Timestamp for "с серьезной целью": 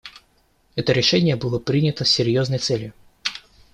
2.05-2.93